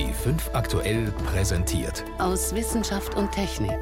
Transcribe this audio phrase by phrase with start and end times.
[0.00, 2.06] B5 aktuell präsentiert.
[2.16, 3.78] Aus Wissenschaft und Technik.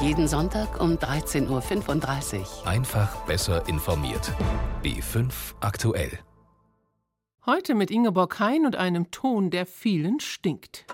[0.00, 2.66] Jeden Sonntag um 13.35 Uhr.
[2.66, 4.32] Einfach besser informiert.
[4.82, 5.30] B5
[5.60, 6.18] aktuell.
[7.46, 10.86] Heute mit Ingeborg Hein und einem Ton, der vielen stinkt.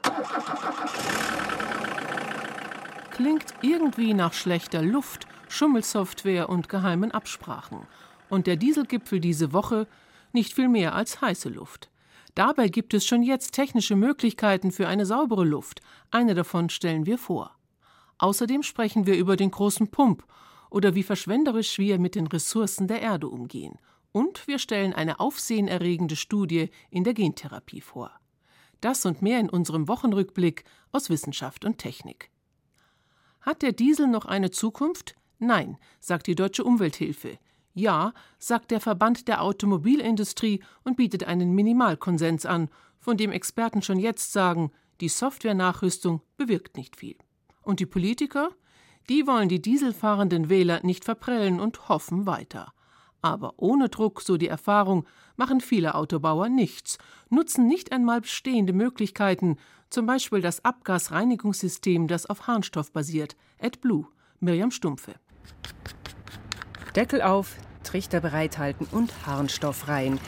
[3.12, 7.86] Klingt irgendwie nach schlechter Luft, Schummelsoftware und geheimen Absprachen.
[8.28, 9.86] Und der Dieselgipfel diese Woche
[10.32, 11.88] nicht viel mehr als heiße Luft.
[12.36, 15.80] Dabei gibt es schon jetzt technische Möglichkeiten für eine saubere Luft.
[16.10, 17.56] Eine davon stellen wir vor.
[18.18, 20.22] Außerdem sprechen wir über den großen Pump
[20.68, 23.78] oder wie verschwenderisch wir mit den Ressourcen der Erde umgehen.
[24.12, 28.10] Und wir stellen eine aufsehenerregende Studie in der Gentherapie vor.
[28.82, 32.30] Das und mehr in unserem Wochenrückblick aus Wissenschaft und Technik.
[33.40, 35.14] Hat der Diesel noch eine Zukunft?
[35.38, 37.38] Nein, sagt die Deutsche Umwelthilfe.
[37.78, 43.98] Ja, sagt der Verband der Automobilindustrie und bietet einen Minimalkonsens an, von dem Experten schon
[43.98, 47.16] jetzt sagen, die Softwarenachrüstung bewirkt nicht viel.
[47.60, 48.48] Und die Politiker?
[49.10, 52.72] Die wollen die dieselfahrenden Wähler nicht verprellen und hoffen weiter.
[53.20, 56.96] Aber ohne Druck, so die Erfahrung, machen viele Autobauer nichts,
[57.28, 59.58] nutzen nicht einmal bestehende Möglichkeiten,
[59.90, 64.08] zum Beispiel das Abgasreinigungssystem, das auf Harnstoff basiert, AdBlue.
[64.40, 65.16] Miriam Stumpfe.
[66.96, 70.18] Deckel auf, Trichter bereithalten und Harnstoff rein.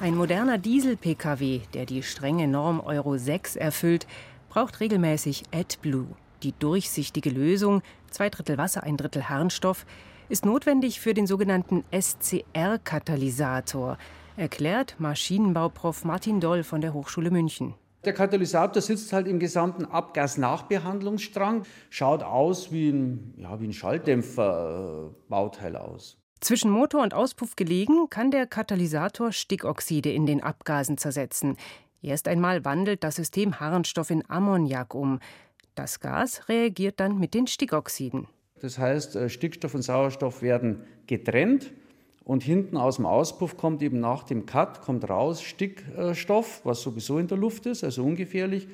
[0.00, 4.08] Ein moderner Diesel-Pkw, der die strenge Norm Euro 6 erfüllt,
[4.48, 6.08] braucht regelmäßig AdBlue.
[6.42, 9.86] Die durchsichtige Lösung, zwei Drittel Wasser, ein Drittel Harnstoff,
[10.28, 13.96] ist notwendig für den sogenannten SCR-Katalysator,
[14.36, 17.74] erklärt Maschinenbauprof Martin Doll von der Hochschule München.
[18.06, 25.76] Der Katalysator sitzt halt im gesamten Abgasnachbehandlungsstrang, schaut aus wie ein, ja, wie ein Schalldämpfer-Bauteil
[25.76, 26.16] aus.
[26.40, 31.56] Zwischen Motor und Auspuff gelegen, kann der Katalysator Stickoxide in den Abgasen zersetzen.
[32.00, 35.18] Erst einmal wandelt das System Harnstoff in Ammoniak um.
[35.74, 38.28] Das Gas reagiert dann mit den Stickoxiden.
[38.60, 41.72] Das heißt, äh, Stickstoff und Sauerstoff werden getrennt
[42.26, 47.18] und hinten aus dem Auspuff kommt eben nach dem Cut kommt raus Stickstoff, was sowieso
[47.18, 48.66] in der Luft ist, also ungefährlich,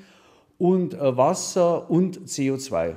[0.57, 2.97] und äh, Wasser und CO2.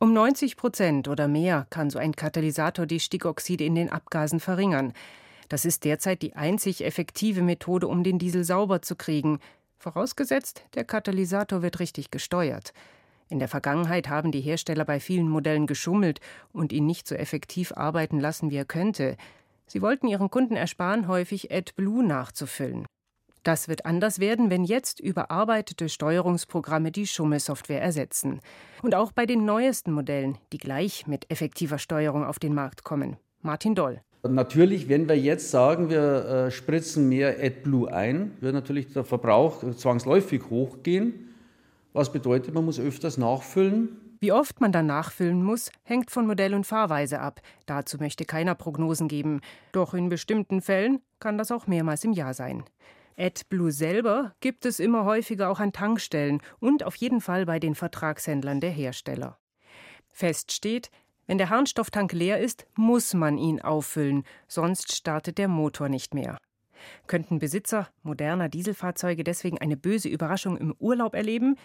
[0.00, 4.94] Um 90 Prozent oder mehr kann so ein Katalysator die Stickoxide in den Abgasen verringern.
[5.48, 9.38] Das ist derzeit die einzig effektive Methode, um den Diesel sauber zu kriegen.
[9.78, 12.72] Vorausgesetzt, der Katalysator wird richtig gesteuert.
[13.28, 16.18] In der Vergangenheit haben die Hersteller bei vielen Modellen geschummelt
[16.52, 19.16] und ihn nicht so effektiv arbeiten lassen, wie er könnte.
[19.66, 22.86] Sie wollten ihren Kunden ersparen, häufig AdBlue nachzufüllen.
[23.44, 28.40] Das wird anders werden, wenn jetzt überarbeitete Steuerungsprogramme die Schummelsoftware ersetzen.
[28.82, 33.18] Und auch bei den neuesten Modellen, die gleich mit effektiver Steuerung auf den Markt kommen.
[33.42, 34.00] Martin Doll.
[34.26, 39.62] Natürlich, wenn wir jetzt sagen, wir äh, spritzen mehr AdBlue ein, wird natürlich der Verbrauch
[39.74, 41.34] zwangsläufig hochgehen.
[41.92, 44.00] Was bedeutet, man muss öfters nachfüllen.
[44.24, 47.42] Wie oft man dann nachfüllen muss, hängt von Modell und Fahrweise ab.
[47.66, 49.42] Dazu möchte keiner Prognosen geben.
[49.72, 52.64] Doch in bestimmten Fällen kann das auch mehrmals im Jahr sein.
[53.18, 57.74] AdBlue selber gibt es immer häufiger auch an Tankstellen und auf jeden Fall bei den
[57.74, 59.36] Vertragshändlern der Hersteller.
[60.10, 60.90] Fest steht,
[61.26, 66.38] wenn der Harnstofftank leer ist, muss man ihn auffüllen, sonst startet der Motor nicht mehr.
[67.06, 71.58] Könnten Besitzer moderner Dieselfahrzeuge deswegen eine böse Überraschung im Urlaub erleben?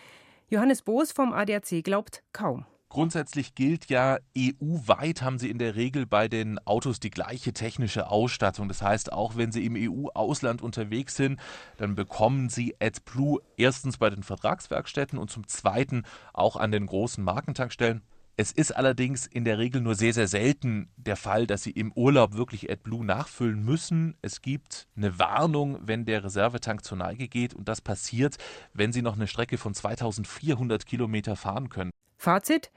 [0.52, 2.66] Johannes Boos vom ADAC glaubt kaum.
[2.90, 8.10] Grundsätzlich gilt ja, EU-weit haben sie in der Regel bei den Autos die gleiche technische
[8.10, 8.68] Ausstattung.
[8.68, 11.40] Das heißt, auch wenn sie im EU-Ausland unterwegs sind,
[11.78, 16.02] dann bekommen sie AdBlue erstens bei den Vertragswerkstätten und zum Zweiten
[16.34, 18.02] auch an den großen Markentankstellen.
[18.40, 21.92] Es ist allerdings in der Regel nur sehr, sehr selten der Fall, dass Sie im
[21.92, 24.16] Urlaub wirklich AdBlue nachfüllen müssen.
[24.22, 28.38] Es gibt eine Warnung, wenn der Reservetank zur Neige geht und das passiert,
[28.74, 31.92] wenn Sie noch eine Strecke von 2400 Kilometer fahren können.
[32.16, 32.72] Fazit?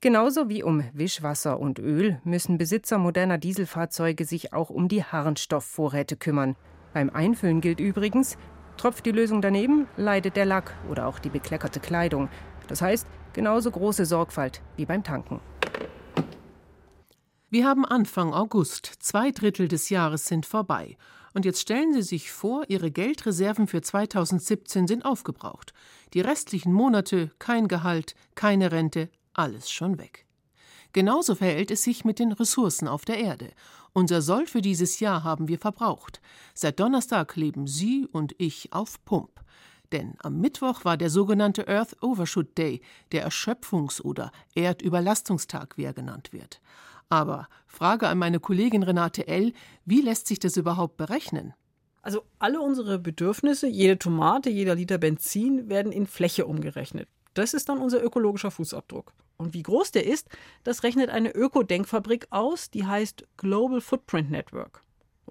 [0.00, 6.16] Genauso wie um Wischwasser und Öl müssen Besitzer moderner Dieselfahrzeuge sich auch um die Harnstoffvorräte
[6.16, 6.54] kümmern.
[6.94, 8.38] Beim Einfüllen gilt übrigens,
[8.76, 12.28] tropft die Lösung daneben, leidet der Lack oder auch die bekleckerte Kleidung.
[12.70, 15.40] Das heißt, genauso große Sorgfalt wie beim Tanken.
[17.50, 18.86] Wir haben Anfang August.
[19.00, 20.96] Zwei Drittel des Jahres sind vorbei.
[21.34, 25.72] Und jetzt stellen Sie sich vor, Ihre Geldreserven für 2017 sind aufgebraucht.
[26.14, 30.26] Die restlichen Monate kein Gehalt, keine Rente, alles schon weg.
[30.92, 33.50] Genauso verhält es sich mit den Ressourcen auf der Erde.
[33.92, 36.20] Unser Soll für dieses Jahr haben wir verbraucht.
[36.54, 39.40] Seit Donnerstag leben Sie und ich auf Pump.
[39.92, 42.80] Denn am Mittwoch war der sogenannte Earth Overshoot Day,
[43.12, 46.60] der Erschöpfungs- oder Erdüberlastungstag, wie er genannt wird.
[47.08, 49.52] Aber Frage an meine Kollegin Renate L.,
[49.84, 51.54] wie lässt sich das überhaupt berechnen?
[52.02, 57.08] Also alle unsere Bedürfnisse, jede Tomate, jeder Liter Benzin werden in Fläche umgerechnet.
[57.34, 59.12] Das ist dann unser ökologischer Fußabdruck.
[59.36, 60.28] Und wie groß der ist,
[60.64, 64.82] das rechnet eine Ökodenkfabrik aus, die heißt Global Footprint Network.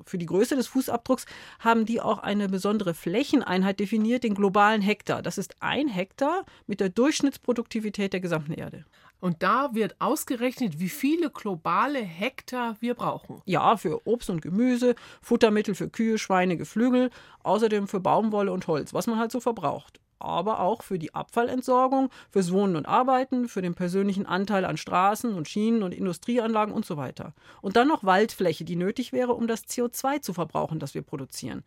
[0.05, 1.25] Für die Größe des Fußabdrucks
[1.59, 5.21] haben die auch eine besondere Flächeneinheit definiert, den globalen Hektar.
[5.21, 8.85] Das ist ein Hektar mit der Durchschnittsproduktivität der gesamten Erde.
[9.19, 13.41] Und da wird ausgerechnet, wie viele globale Hektar wir brauchen.
[13.45, 17.09] Ja, für Obst und Gemüse, Futtermittel für Kühe, Schweine, Geflügel,
[17.43, 22.09] außerdem für Baumwolle und Holz, was man halt so verbraucht aber auch für die Abfallentsorgung,
[22.29, 26.85] fürs Wohnen und Arbeiten, für den persönlichen Anteil an Straßen und Schienen und Industrieanlagen und
[26.85, 27.33] so weiter.
[27.61, 31.63] Und dann noch Waldfläche, die nötig wäre, um das CO2 zu verbrauchen, das wir produzieren.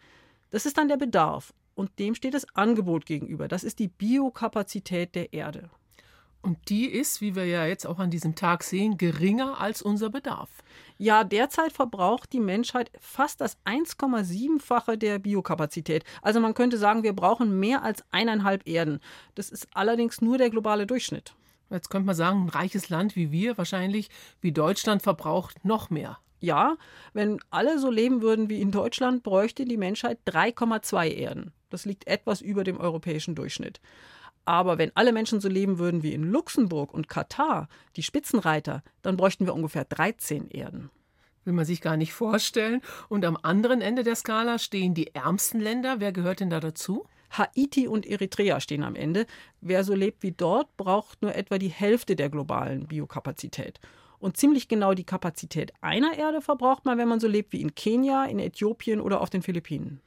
[0.51, 3.49] Das ist dann der Bedarf und dem steht das Angebot gegenüber.
[3.49, 5.71] Das ist die Biokapazität der Erde.
[6.43, 10.11] Und die ist, wie wir ja jetzt auch an diesem Tag sehen, geringer als unser
[10.11, 10.51] Bedarf.
[10.99, 16.05] Ja, derzeit verbraucht die Menschheit fast das 1,7-fache der Biokapazität.
[16.21, 18.99] Also man könnte sagen, wir brauchen mehr als eineinhalb Erden.
[19.37, 21.35] Das ist allerdings nur der globale Durchschnitt.
[21.71, 24.11] Jetzt könnte man sagen, ein reiches Land wie wir, wahrscheinlich
[24.41, 26.19] wie Deutschland, verbraucht noch mehr.
[26.41, 26.77] Ja,
[27.13, 31.53] wenn alle so leben würden wie in Deutschland, bräuchte die Menschheit 3,2 Erden.
[31.71, 33.81] Das liegt etwas über dem europäischen Durchschnitt.
[34.45, 39.17] Aber wenn alle Menschen so leben würden wie in Luxemburg und Katar, die Spitzenreiter, dann
[39.17, 40.91] bräuchten wir ungefähr 13 Erden.
[41.45, 42.81] Will man sich gar nicht vorstellen.
[43.09, 45.97] Und am anderen Ende der Skala stehen die ärmsten Länder.
[45.99, 47.07] Wer gehört denn da dazu?
[47.31, 49.27] Haiti und Eritrea stehen am Ende.
[49.61, 53.81] Wer so lebt wie dort, braucht nur etwa die Hälfte der globalen Biokapazität.
[54.19, 57.75] Und ziemlich genau die Kapazität einer Erde verbraucht man, wenn man so lebt wie in
[57.75, 60.01] Kenia, in Äthiopien oder auf den Philippinen.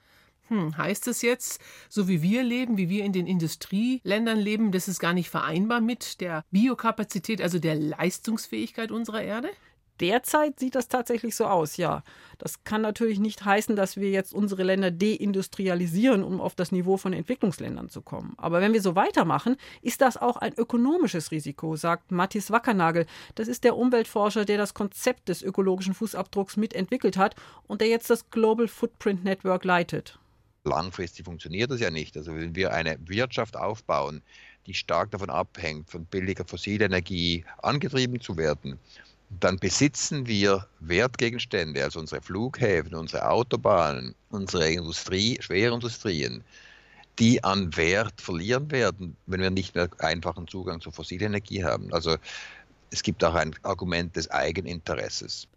[0.47, 1.59] Hm, heißt es jetzt,
[1.89, 5.81] so wie wir leben, wie wir in den Industrieländern leben, das ist gar nicht vereinbar
[5.81, 9.49] mit der Biokapazität, also der Leistungsfähigkeit unserer Erde?
[10.01, 12.03] Derzeit sieht das tatsächlich so aus, ja.
[12.37, 16.97] Das kann natürlich nicht heißen, dass wir jetzt unsere Länder deindustrialisieren, um auf das Niveau
[16.97, 18.33] von Entwicklungsländern zu kommen.
[18.37, 23.05] Aber wenn wir so weitermachen, ist das auch ein ökonomisches Risiko, sagt Matthias Wackernagel.
[23.35, 28.09] Das ist der Umweltforscher, der das Konzept des ökologischen Fußabdrucks mitentwickelt hat und der jetzt
[28.09, 30.19] das Global Footprint Network leitet
[30.65, 32.17] langfristig funktioniert das ja nicht.
[32.17, 34.21] Also wenn wir eine Wirtschaft aufbauen,
[34.65, 38.79] die stark davon abhängt, von billiger fossiler Energie angetrieben zu werden,
[39.39, 46.43] dann besitzen wir Wertgegenstände, also unsere Flughäfen, unsere Autobahnen, unsere Industrie, Schwerindustrien,
[47.19, 51.93] die an Wert verlieren werden, wenn wir nicht mehr einfachen Zugang zu fossiler Energie haben.
[51.93, 52.17] Also
[52.91, 55.47] es gibt auch ein Argument des Eigeninteresses.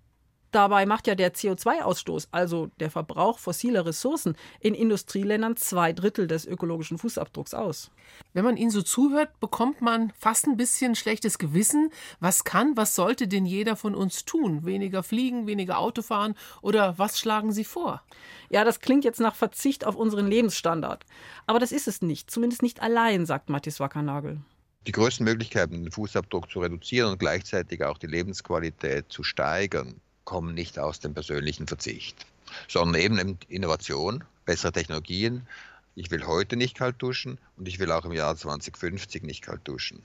[0.51, 6.47] Dabei macht ja der CO2-Ausstoß, also der Verbrauch fossiler Ressourcen, in Industrieländern zwei Drittel des
[6.47, 7.91] ökologischen Fußabdrucks aus.
[8.33, 11.91] Wenn man Ihnen so zuhört, bekommt man fast ein bisschen schlechtes Gewissen.
[12.21, 14.65] Was kann, was sollte denn jeder von uns tun?
[14.65, 18.03] Weniger fliegen, weniger Auto fahren oder was schlagen Sie vor?
[18.49, 21.05] Ja, das klingt jetzt nach Verzicht auf unseren Lebensstandard.
[21.47, 24.41] Aber das ist es nicht, zumindest nicht allein, sagt Matthias Wackernagel.
[24.87, 30.55] Die größten Möglichkeiten, den Fußabdruck zu reduzieren und gleichzeitig auch die Lebensqualität zu steigern, kommen
[30.55, 32.27] nicht aus dem persönlichen Verzicht,
[32.69, 35.47] sondern eben Innovation, bessere Technologien.
[35.95, 39.63] Ich will heute nicht kalt duschen und ich will auch im Jahr 2050 nicht kalt
[39.65, 40.03] duschen.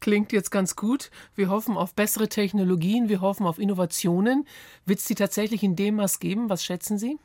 [0.00, 1.10] Klingt jetzt ganz gut.
[1.34, 4.46] Wir hoffen auf bessere Technologien, wir hoffen auf Innovationen.
[4.86, 6.48] Wird es die tatsächlich in dem Maß geben?
[6.48, 7.18] Was schätzen Sie?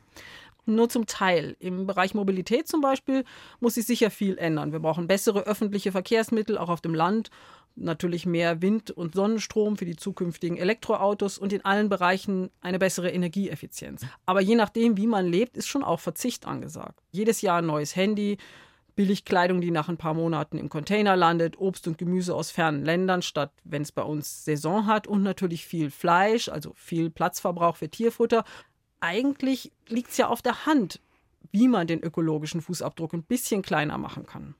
[0.66, 1.56] Nur zum Teil.
[1.60, 3.24] Im Bereich Mobilität zum Beispiel
[3.60, 4.72] muss sich sicher viel ändern.
[4.72, 7.30] Wir brauchen bessere öffentliche Verkehrsmittel, auch auf dem Land
[7.76, 13.10] natürlich mehr Wind- und Sonnenstrom für die zukünftigen Elektroautos und in allen Bereichen eine bessere
[13.10, 14.06] Energieeffizienz.
[14.26, 17.00] Aber je nachdem, wie man lebt, ist schon auch Verzicht angesagt.
[17.10, 18.38] Jedes Jahr ein neues Handy,
[18.94, 23.22] Billigkleidung, die nach ein paar Monaten im Container landet, Obst und Gemüse aus fernen Ländern,
[23.22, 27.88] statt wenn es bei uns Saison hat und natürlich viel Fleisch, also viel Platzverbrauch für
[27.88, 28.44] Tierfutter.
[29.00, 31.00] Eigentlich liegt es ja auf der Hand,
[31.50, 34.54] wie man den ökologischen Fußabdruck ein bisschen kleiner machen kann.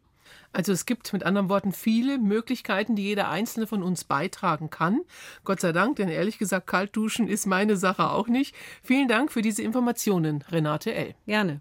[0.55, 5.01] Also es gibt mit anderen Worten viele Möglichkeiten, die jeder einzelne von uns beitragen kann.
[5.43, 8.55] Gott sei Dank, denn ehrlich gesagt, kalt duschen ist meine Sache auch nicht.
[8.85, 11.17] Vielen Dank für diese Informationen, Renate L.
[11.27, 11.61] Gerne.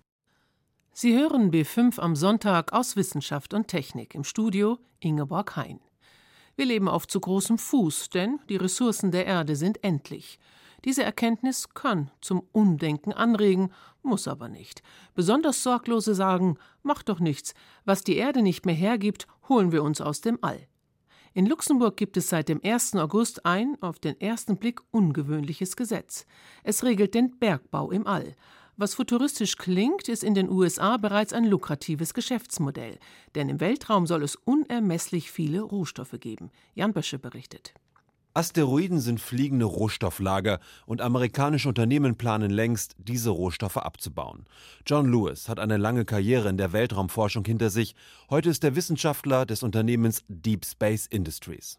[0.92, 5.80] Sie hören B5 am Sonntag aus Wissenschaft und Technik im Studio Ingeborg Hein.
[6.56, 10.38] Wir leben auf zu großem Fuß, denn die Ressourcen der Erde sind endlich.
[10.86, 13.72] Diese Erkenntnis kann zum Umdenken anregen,
[14.02, 14.84] muss aber nicht.
[15.16, 17.54] Besonders Sorglose sagen, macht doch nichts,
[17.86, 20.68] was die Erde nicht mehr hergibt, holen wir uns aus dem All.
[21.34, 22.96] In Luxemburg gibt es seit dem 1.
[22.96, 26.28] August ein, auf den ersten Blick ungewöhnliches Gesetz.
[26.64, 28.36] Es regelt den Bergbau im All.
[28.76, 33.00] Was futuristisch klingt, ist in den USA bereits ein lukratives Geschäftsmodell,
[33.36, 36.52] denn im Weltraum soll es unermesslich viele Rohstoffe geben.
[36.76, 37.74] Jan Bösche berichtet.
[38.36, 44.46] Asteroiden sind fliegende Rohstofflager und amerikanische Unternehmen planen längst, diese Rohstoffe abzubauen.
[44.88, 47.96] John Lewis hat eine lange Karriere in der Weltraumforschung hinter sich.
[48.32, 51.78] Heute ist er Wissenschaftler des Unternehmens Deep Space Industries.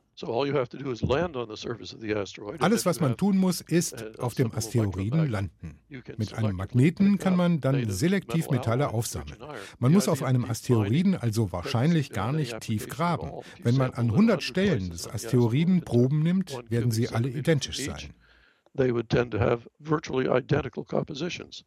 [2.60, 5.80] Alles, was man tun muss, ist uh, auf dem Asteroiden landen.
[6.16, 9.38] Mit einem Magneten kann man dann selektiv Metalle aufsammeln.
[9.78, 13.30] Man muss auf einem Asteroiden also wahrscheinlich gar nicht tief graben.
[13.62, 18.14] Wenn man an 100 Stellen des Asteroiden Proben nimmt, werden sie alle identisch sein.
[18.76, 21.64] They would tend to have virtually identical compositions.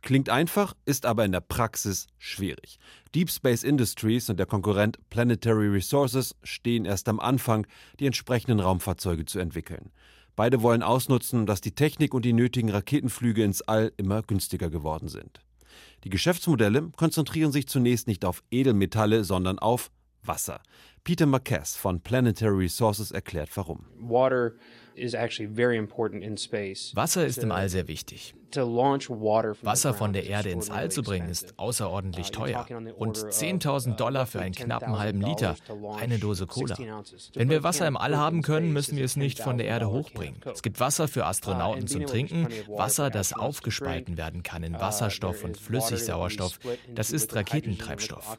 [0.00, 2.78] Klingt einfach, ist aber in der Praxis schwierig.
[3.14, 7.66] Deep Space Industries und der Konkurrent Planetary Resources stehen erst am Anfang,
[8.00, 9.90] die entsprechenden Raumfahrzeuge zu entwickeln.
[10.34, 15.08] Beide wollen ausnutzen, dass die Technik und die nötigen Raketenflüge ins All immer günstiger geworden
[15.08, 15.40] sind.
[16.04, 19.90] Die Geschäftsmodelle konzentrieren sich zunächst nicht auf Edelmetalle, sondern auf
[20.22, 20.60] Wasser.
[21.04, 23.86] Peter Marquez von Planetary Resources erklärt warum.
[23.98, 24.52] Water
[26.94, 28.34] Wasser ist im All sehr wichtig.
[28.56, 32.66] Wasser von der Erde ins All zu bringen, ist außerordentlich uh, teuer.
[32.98, 35.56] Rund 10.000 uh, Dollar für einen knappen halben Liter,
[35.98, 36.76] eine Dose Cola.
[37.34, 40.40] Wenn wir Wasser im All haben können, müssen wir es nicht von der Erde hochbringen.
[40.52, 45.44] Es gibt Wasser für uh, Astronauten zum Trinken, Wasser, das aufgespalten werden kann in Wasserstoff
[45.44, 46.58] und Flüssigsauerstoff.
[46.94, 48.38] Das ist Raketentreibstoff.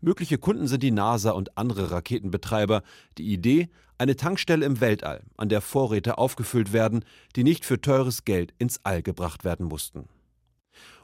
[0.00, 2.82] Mögliche Kunden sind die NASA und andere Raketenbetreiber.
[3.18, 3.68] Die Idee,
[4.02, 7.04] eine Tankstelle im Weltall, an der Vorräte aufgefüllt werden,
[7.36, 10.08] die nicht für teures Geld ins All gebracht werden mussten.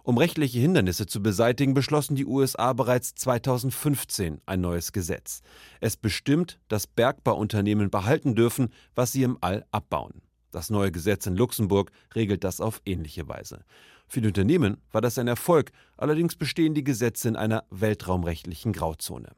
[0.03, 5.43] Um rechtliche Hindernisse zu beseitigen, beschlossen die USA bereits 2015 ein neues Gesetz.
[5.81, 10.21] Es bestimmt, dass Bergbauunternehmen behalten dürfen, was sie im All abbauen.
[10.51, 13.61] Das neue Gesetz in Luxemburg regelt das auf ähnliche Weise.
[14.09, 19.29] Für die Unternehmen war das ein Erfolg, allerdings bestehen die Gesetze in einer weltraumrechtlichen Grauzone.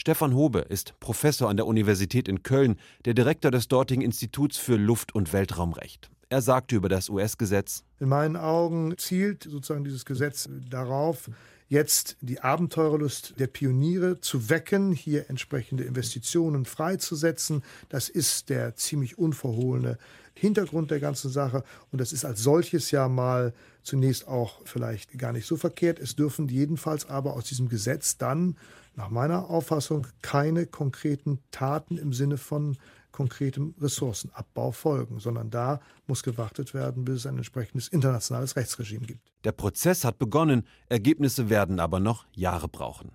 [0.00, 4.76] Stefan Hobe ist Professor an der Universität in Köln, der Direktor des dortigen Instituts für
[4.76, 6.10] Luft- und Weltraumrecht.
[6.30, 11.28] Er sagte über das US-Gesetz: In meinen Augen zielt sozusagen dieses Gesetz darauf,
[11.70, 17.62] jetzt die Abenteurerlust der Pioniere zu wecken, hier entsprechende Investitionen freizusetzen.
[17.88, 19.96] Das ist der ziemlich unverhohlene
[20.34, 21.62] Hintergrund der ganzen Sache
[21.92, 26.00] und das ist als solches ja mal zunächst auch vielleicht gar nicht so verkehrt.
[26.00, 28.56] Es dürfen jedenfalls aber aus diesem Gesetz dann
[28.96, 32.78] nach meiner Auffassung keine konkreten Taten im Sinne von
[33.12, 39.32] konkretem Ressourcenabbau folgen, sondern da muss gewartet werden, bis es ein entsprechendes internationales Rechtsregime gibt.
[39.44, 43.12] Der Prozess hat begonnen, Ergebnisse werden aber noch Jahre brauchen.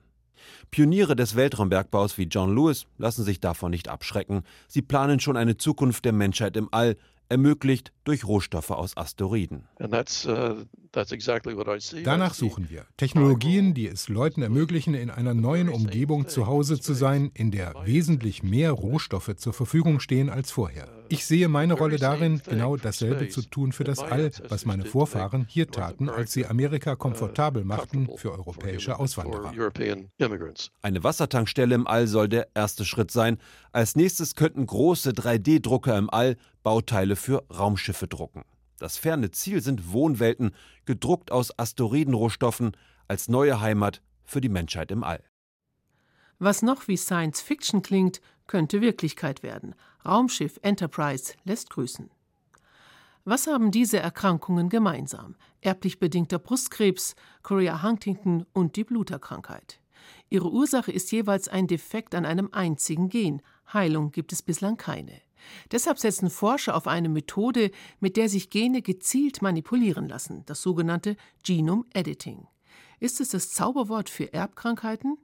[0.71, 4.43] Pioniere des Weltraumbergbaus wie John Lewis lassen sich davon nicht abschrecken.
[4.67, 6.97] Sie planen schon eine Zukunft der Menschheit im All,
[7.29, 9.67] ermöglicht durch Rohstoffe aus Asteroiden.
[9.79, 9.87] Uh,
[12.03, 16.93] Danach suchen wir Technologien, die es Leuten ermöglichen, in einer neuen Umgebung zu Hause zu
[16.93, 20.87] sein, in der wesentlich mehr Rohstoffe zur Verfügung stehen als vorher.
[21.09, 25.45] Ich sehe meine Rolle darin, genau dasselbe zu tun für das All, was meine Vorfahren
[25.47, 29.53] hier taten, als sie Amerika uh, komfortabel machten für europäische Auswanderer.
[30.81, 33.37] Eine Wassertankstelle im All soll der erste Schritt sein.
[33.71, 38.43] Als nächstes könnten große 3D-Drucker im All Bauteile für Raumschiffe drucken.
[38.77, 40.51] Das ferne Ziel sind Wohnwelten,
[40.85, 42.75] gedruckt aus Asteroidenrohstoffen,
[43.07, 45.23] als neue Heimat für die Menschheit im All.
[46.39, 49.75] Was noch wie Science Fiction klingt, könnte Wirklichkeit werden.
[50.05, 52.09] Raumschiff Enterprise lässt grüßen.
[53.23, 55.35] Was haben diese Erkrankungen gemeinsam?
[55.61, 59.79] Erblich bedingter Brustkrebs, Chorea Huntington und die Bluterkrankheit.
[60.29, 63.41] Ihre Ursache ist jeweils ein Defekt an einem einzigen Gen.
[63.73, 65.21] Heilung gibt es bislang keine.
[65.71, 71.15] Deshalb setzen Forscher auf eine Methode, mit der sich Gene gezielt manipulieren lassen, das sogenannte
[71.43, 72.47] Genome Editing.
[72.99, 75.17] Ist es das Zauberwort für Erbkrankheiten?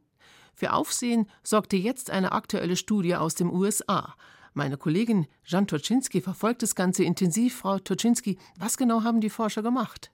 [0.54, 4.16] Für Aufsehen sorgte jetzt eine aktuelle Studie aus den USA.
[4.54, 7.56] Meine Kollegin Jan Toczynski verfolgt das Ganze intensiv.
[7.56, 10.12] Frau Toczynski, was genau haben die Forscher gemacht?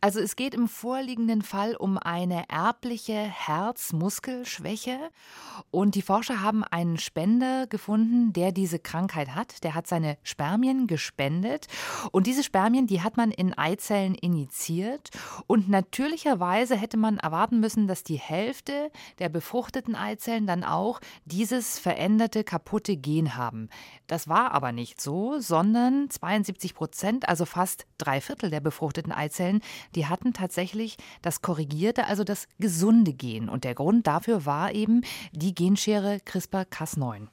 [0.00, 4.98] Also es geht im vorliegenden Fall um eine erbliche Herzmuskelschwäche
[5.70, 9.64] und die Forscher haben einen Spender gefunden, der diese Krankheit hat.
[9.64, 11.66] Der hat seine Spermien gespendet
[12.12, 15.10] und diese Spermien, die hat man in Eizellen injiziert
[15.46, 21.78] und natürlicherweise hätte man erwarten müssen, dass die Hälfte der befruchteten Eizellen dann auch dieses
[21.78, 23.68] veränderte kaputte Gen haben.
[24.06, 29.60] Das war aber nicht so, sondern 72 Prozent, also fast drei Viertel der befruchteten Eizellen,
[29.94, 33.48] die hatten tatsächlich das korrigierte, also das gesunde Gen.
[33.48, 37.28] Und der Grund dafür war eben die Genschere CRISPR-Cas9.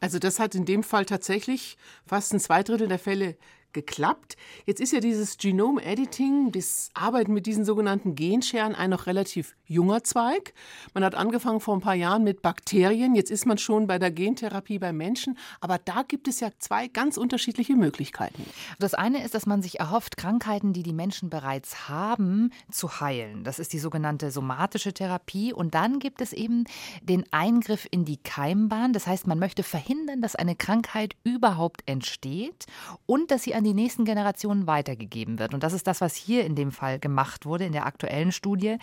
[0.00, 3.36] Also das hat in dem Fall tatsächlich fast ein Zweidrittel der Fälle
[3.74, 4.36] geklappt.
[4.64, 9.54] Jetzt ist ja dieses Genome Editing, das Arbeiten mit diesen sogenannten Genscheren, ein noch relativ
[9.66, 10.54] junger Zweig.
[10.94, 14.10] Man hat angefangen vor ein paar Jahren mit Bakterien, jetzt ist man schon bei der
[14.10, 18.44] Gentherapie bei Menschen, aber da gibt es ja zwei ganz unterschiedliche Möglichkeiten.
[18.78, 23.44] Das eine ist, dass man sich erhofft, Krankheiten, die die Menschen bereits haben, zu heilen.
[23.44, 26.64] Das ist die sogenannte somatische Therapie und dann gibt es eben
[27.02, 32.66] den Eingriff in die Keimbahn, das heißt, man möchte verhindern, dass eine Krankheit überhaupt entsteht
[33.06, 35.54] und dass sie an die nächsten Generationen weitergegeben wird.
[35.54, 38.76] Und das ist das, was hier in dem Fall gemacht wurde, in der aktuellen Studie.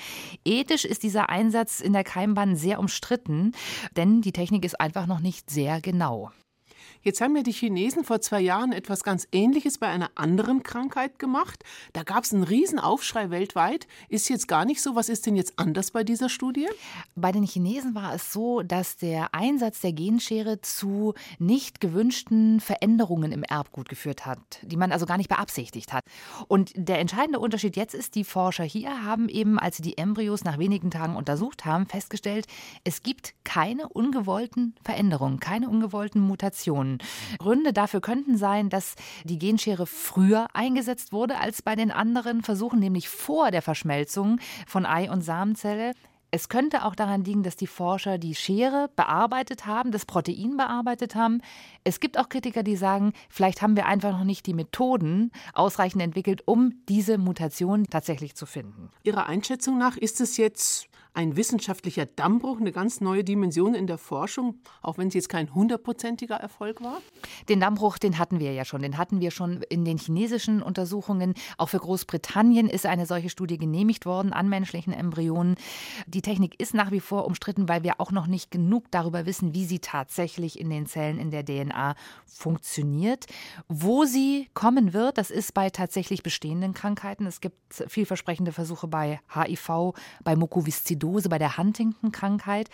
[0.43, 3.51] Ethisch ist dieser Einsatz in der Keimbahn sehr umstritten,
[3.95, 6.31] denn die Technik ist einfach noch nicht sehr genau.
[7.03, 11.17] Jetzt haben ja die Chinesen vor zwei Jahren etwas ganz Ähnliches bei einer anderen Krankheit
[11.17, 11.63] gemacht.
[11.93, 13.87] Da gab es einen Riesenaufschrei weltweit.
[14.07, 14.95] Ist jetzt gar nicht so.
[14.95, 16.67] Was ist denn jetzt anders bei dieser Studie?
[17.15, 23.31] Bei den Chinesen war es so, dass der Einsatz der Genschere zu nicht gewünschten Veränderungen
[23.31, 26.03] im Erbgut geführt hat, die man also gar nicht beabsichtigt hat.
[26.47, 30.43] Und der entscheidende Unterschied jetzt ist, die Forscher hier haben eben, als sie die Embryos
[30.43, 32.45] nach wenigen Tagen untersucht haben, festgestellt,
[32.83, 36.90] es gibt keine ungewollten Veränderungen, keine ungewollten Mutationen.
[37.37, 42.79] Gründe dafür könnten sein, dass die Genschere früher eingesetzt wurde als bei den anderen Versuchen,
[42.79, 45.93] nämlich vor der Verschmelzung von Ei- und Samenzelle.
[46.33, 51.13] Es könnte auch daran liegen, dass die Forscher die Schere bearbeitet haben, das Protein bearbeitet
[51.13, 51.41] haben.
[51.83, 56.01] Es gibt auch Kritiker, die sagen, vielleicht haben wir einfach noch nicht die Methoden ausreichend
[56.01, 58.91] entwickelt, um diese Mutation tatsächlich zu finden.
[59.03, 63.97] Ihrer Einschätzung nach ist es jetzt ein wissenschaftlicher Dammbruch, eine ganz neue Dimension in der
[63.97, 67.01] Forschung, auch wenn es jetzt kein hundertprozentiger Erfolg war?
[67.49, 68.81] Den Dammbruch, den hatten wir ja schon.
[68.81, 71.33] Den hatten wir schon in den chinesischen Untersuchungen.
[71.57, 75.55] Auch für Großbritannien ist eine solche Studie genehmigt worden an menschlichen Embryonen.
[76.07, 79.53] Die Technik ist nach wie vor umstritten, weil wir auch noch nicht genug darüber wissen,
[79.53, 83.25] wie sie tatsächlich in den Zellen in der DNA funktioniert.
[83.67, 87.25] Wo sie kommen wird, das ist bei tatsächlich bestehenden Krankheiten.
[87.25, 92.69] Es gibt vielversprechende Versuche bei HIV, bei Mukoviszidose Dose bei der Huntington-Krankheit.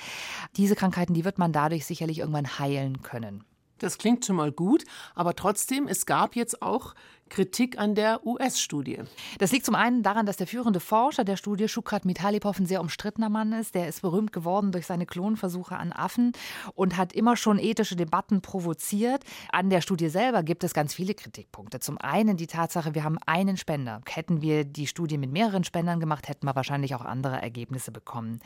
[0.56, 3.44] Diese Krankheiten, die wird man dadurch sicherlich irgendwann heilen können.
[3.80, 6.96] Das klingt schon mal gut, aber trotzdem, es gab jetzt auch
[7.30, 9.00] Kritik an der US-Studie.
[9.40, 12.82] Das liegt zum einen daran, dass der führende Forscher der Studie, Shukrat Mithalipov, ein sehr
[12.82, 13.76] umstrittener Mann ist.
[13.76, 16.32] Der ist berühmt geworden durch seine Klonversuche an Affen
[16.74, 19.24] und hat immer schon ethische Debatten provoziert.
[19.52, 21.80] An der Studie selber gibt es ganz viele Kritikpunkte.
[21.80, 24.02] Zum einen die Tatsache, wir haben einen Spender.
[24.08, 28.40] Hätten wir die Studie mit mehreren Spendern gemacht, hätten wir wahrscheinlich auch andere Ergebnisse bekommen.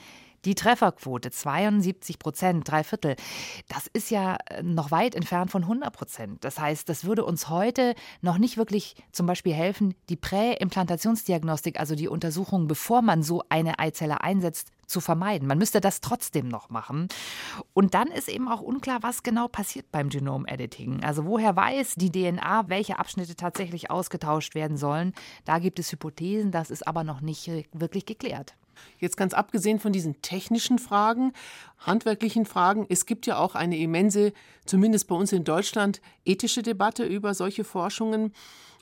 [0.45, 3.15] Die Trefferquote 72 Prozent, drei Viertel,
[3.67, 6.43] das ist ja noch weit entfernt von 100 Prozent.
[6.43, 8.70] Das heißt, das würde uns heute noch nicht wirklich
[9.11, 14.99] zum Beispiel helfen, die Präimplantationsdiagnostik, also die Untersuchung, bevor man so eine Eizelle einsetzt, zu
[14.99, 15.47] vermeiden.
[15.47, 17.07] Man müsste das trotzdem noch machen.
[17.73, 21.03] Und dann ist eben auch unklar, was genau passiert beim Genome Editing.
[21.03, 25.13] Also woher weiß die DNA, welche Abschnitte tatsächlich ausgetauscht werden sollen?
[25.45, 28.55] Da gibt es Hypothesen, das ist aber noch nicht wirklich geklärt.
[28.99, 31.33] Jetzt ganz abgesehen von diesen technischen Fragen,
[31.81, 34.33] handwerklichen Fragen, es gibt ja auch eine immense,
[34.65, 38.33] zumindest bei uns in Deutschland, ethische Debatte über solche Forschungen.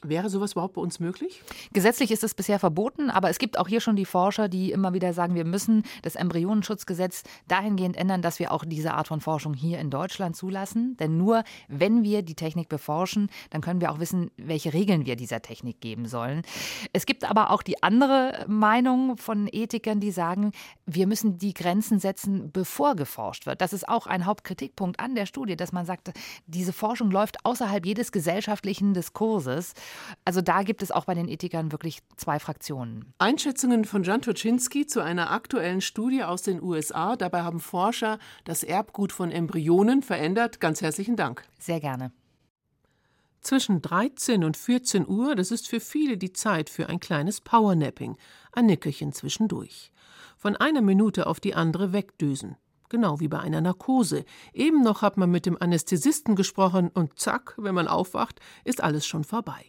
[0.02, 1.44] Wäre sowas überhaupt bei uns möglich?
[1.74, 4.94] Gesetzlich ist es bisher verboten, aber es gibt auch hier schon die Forscher, die immer
[4.94, 9.54] wieder sagen, wir müssen das Embryonenschutzgesetz dahingehend ändern, dass wir auch diese Art von Forschung
[9.54, 10.96] hier in Deutschland zulassen.
[10.98, 15.18] Denn nur wenn wir die Technik beforschen, dann können wir auch wissen, welche Regeln wir
[15.18, 16.44] dieser Technik geben sollen.
[16.94, 20.54] Es gibt aber auch die andere Meinung von Ethikern, die sagen,
[20.86, 23.62] wir müssen die Grenzen setzen, bevor geforscht wird.
[23.62, 26.12] Das ist auch ein Hauptkritikpunkt an der Studie, dass man sagt,
[26.47, 29.73] diese Forschung läuft außerhalb jedes gesellschaftlichen Diskurses.
[30.25, 33.13] Also da gibt es auch bei den Ethikern wirklich zwei Fraktionen.
[33.17, 37.15] Einschätzungen von Jan Toczynski zu einer aktuellen Studie aus den USA.
[37.15, 40.60] Dabei haben Forscher das Erbgut von Embryonen verändert.
[40.60, 41.43] Ganz herzlichen Dank.
[41.60, 42.12] Sehr gerne.
[43.41, 48.17] Zwischen 13 und 14 Uhr, das ist für viele die Zeit für ein kleines Powernapping,
[48.52, 49.91] ein Nickerchen zwischendurch.
[50.38, 52.58] Von einer Minute auf die andere wegdösen.
[52.89, 54.25] Genau wie bei einer Narkose.
[54.52, 59.06] Eben noch hat man mit dem Anästhesisten gesprochen und zack, wenn man aufwacht, ist alles
[59.06, 59.63] schon vorbei.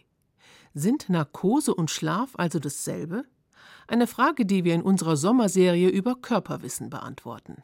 [0.73, 3.23] Sind Narkose und Schlaf also dasselbe?
[3.87, 7.57] Eine Frage, die wir in unserer Sommerserie über Körperwissen beantworten.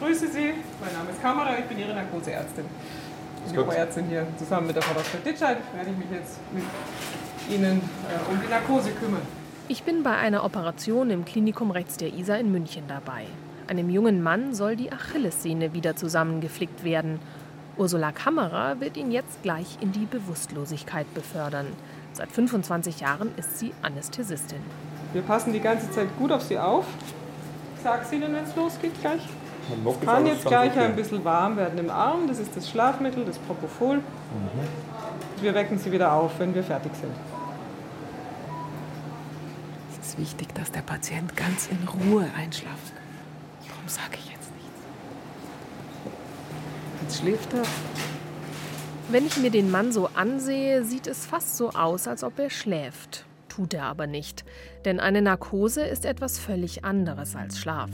[0.00, 2.64] Grüße Sie, mein Name ist Kamera, ich bin Ihre Narkoseärztin.
[3.46, 5.20] Ich bin Oberärztin hier zusammen mit der Frau Dr.
[5.20, 5.58] Ditscheid.
[5.74, 6.64] Werde ich mich jetzt mit
[7.50, 9.22] Ihnen äh, um die Narkose kümmern.
[9.68, 13.26] Ich bin bei einer Operation im Klinikum rechts der Isar in München dabei.
[13.72, 17.18] Einem jungen Mann soll die Achillessehne wieder zusammengeflickt werden.
[17.78, 21.68] Ursula Kammerer wird ihn jetzt gleich in die Bewusstlosigkeit befördern.
[22.12, 24.58] Seit 25 Jahren ist sie Anästhesistin.
[25.14, 26.84] Wir passen die ganze Zeit gut auf Sie auf.
[27.76, 29.22] Ich sag's Ihnen, wenn es losgeht gleich.
[29.22, 30.84] Es kann jetzt gleich okay.
[30.84, 32.28] ein bisschen warm werden im Arm.
[32.28, 33.96] Das ist das Schlafmittel, das Propofol.
[33.96, 34.02] Mhm.
[35.40, 37.14] Wir wecken sie wieder auf, wenn wir fertig sind.
[39.98, 42.92] Es ist wichtig, dass der Patient ganz in Ruhe einschlaft.
[43.82, 44.80] Warum sage ich jetzt nichts?
[47.02, 47.62] Jetzt schläft er.
[49.10, 52.48] Wenn ich mir den Mann so ansehe, sieht es fast so aus, als ob er
[52.48, 53.26] schläft.
[53.48, 54.44] Tut er aber nicht.
[54.84, 57.90] Denn eine Narkose ist etwas völlig anderes als Schlaf.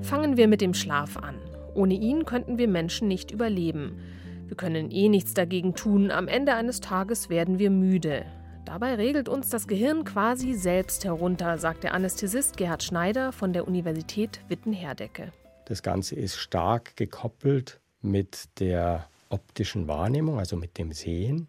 [0.00, 1.34] Fangen wir mit dem Schlaf an.
[1.74, 4.00] Ohne ihn könnten wir Menschen nicht überleben.
[4.46, 6.10] Wir können eh nichts dagegen tun.
[6.10, 8.24] Am Ende eines Tages werden wir müde.
[8.66, 13.66] Dabei regelt uns das Gehirn quasi selbst herunter, sagt der Anästhesist Gerhard Schneider von der
[13.66, 15.32] Universität Witten-Herdecke.
[15.66, 21.48] Das Ganze ist stark gekoppelt mit der optischen Wahrnehmung, also mit dem Sehen.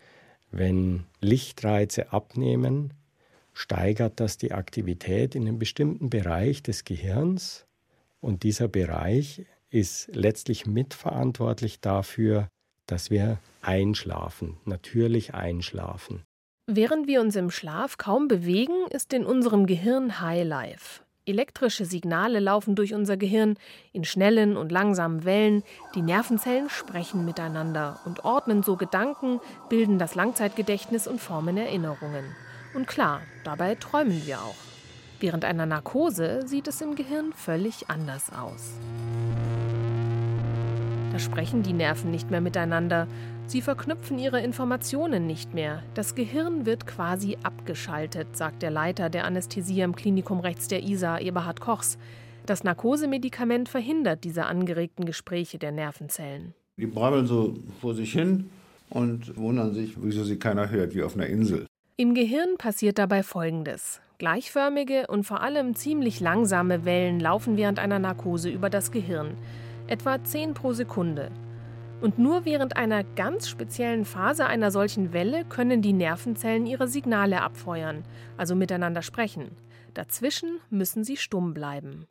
[0.51, 2.93] Wenn Lichtreize abnehmen,
[3.53, 7.65] steigert das die Aktivität in einem bestimmten Bereich des Gehirns
[8.21, 12.47] und dieser Bereich ist letztlich mitverantwortlich dafür,
[12.85, 16.26] dass wir einschlafen, natürlich einschlafen.
[16.69, 21.01] Während wir uns im Schlaf kaum bewegen, ist in unserem Gehirn Highlife.
[21.25, 23.55] Elektrische Signale laufen durch unser Gehirn
[23.93, 25.63] in schnellen und langsamen Wellen.
[25.95, 32.35] Die Nervenzellen sprechen miteinander und ordnen so Gedanken, bilden das Langzeitgedächtnis und formen Erinnerungen.
[32.73, 34.55] Und klar, dabei träumen wir auch.
[35.21, 38.73] Während einer Narkose sieht es im Gehirn völlig anders aus.
[41.13, 43.07] Da sprechen die Nerven nicht mehr miteinander.
[43.47, 45.81] Sie verknüpfen ihre Informationen nicht mehr.
[45.93, 51.19] Das Gehirn wird quasi abgeschaltet, sagt der Leiter der Anästhesie am Klinikum rechts der ISA,
[51.19, 51.97] Eberhard Kochs.
[52.45, 56.53] Das Narkosemedikament verhindert diese angeregten Gespräche der Nervenzellen.
[56.75, 58.49] Die brabbeln so vor sich hin
[58.89, 61.67] und wundern sich, wieso sie keiner hört, wie auf einer Insel.
[61.95, 64.01] Im Gehirn passiert dabei Folgendes.
[64.17, 69.37] Gleichförmige und vor allem ziemlich langsame Wellen laufen während einer Narkose über das Gehirn,
[69.87, 71.31] etwa 10 pro Sekunde.
[71.99, 77.41] Und nur während einer ganz speziellen Phase einer solchen Welle können die Nervenzellen ihre Signale
[77.41, 78.03] abfeuern,
[78.37, 79.57] also miteinander sprechen.
[79.95, 82.05] Dazwischen müssen sie stumm bleiben.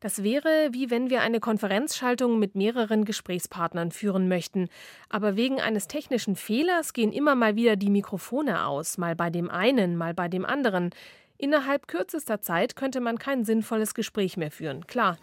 [0.00, 4.68] Das wäre, wie wenn wir eine Konferenzschaltung mit mehreren Gesprächspartnern führen möchten.
[5.10, 9.50] Aber wegen eines technischen Fehlers gehen immer mal wieder die Mikrofone aus, mal bei dem
[9.50, 10.90] einen, mal bei dem anderen.
[11.36, 15.18] Innerhalb kürzester Zeit könnte man kein sinnvolles Gespräch mehr führen, klar.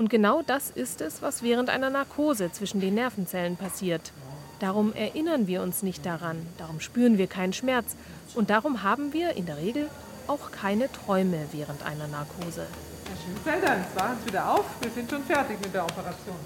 [0.00, 4.12] Und genau das ist es, was während einer Narkose zwischen den Nervenzellen passiert.
[4.58, 7.96] Darum erinnern wir uns nicht daran, darum spüren wir keinen Schmerz
[8.34, 9.90] und darum haben wir in der Regel
[10.26, 12.66] auch keine Träume während einer Narkose.
[12.66, 14.64] Herr Schönfelder, jetzt wachen Sie wieder auf.
[14.80, 16.36] Wir sind schon fertig mit der Operation.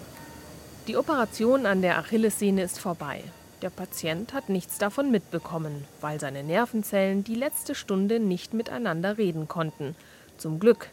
[0.88, 3.22] Die Operation an der Achillessehne ist vorbei.
[3.62, 9.46] Der Patient hat nichts davon mitbekommen, weil seine Nervenzellen die letzte Stunde nicht miteinander reden
[9.46, 9.94] konnten.
[10.38, 10.88] Zum Glück,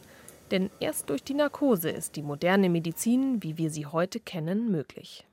[0.52, 5.26] denn erst durch die Narkose ist die moderne Medizin, wie wir sie heute kennen, möglich.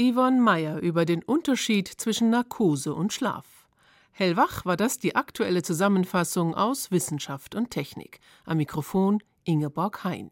[0.00, 3.68] Yvonne Meyer über den Unterschied zwischen Narkose und Schlaf.
[4.12, 8.20] Hellwach war das die aktuelle Zusammenfassung aus Wissenschaft und Technik.
[8.44, 10.30] Am Mikrofon Ingeborg Hein.